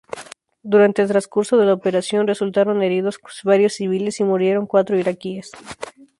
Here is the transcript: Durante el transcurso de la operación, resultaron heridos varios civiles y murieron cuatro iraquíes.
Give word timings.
Durante 0.63 1.03
el 1.03 1.07
transcurso 1.09 1.57
de 1.57 1.65
la 1.67 1.75
operación, 1.75 2.25
resultaron 2.25 2.81
heridos 2.81 3.19
varios 3.43 3.73
civiles 3.73 4.19
y 4.19 4.23
murieron 4.23 4.65
cuatro 4.65 4.97
iraquíes. 4.97 5.51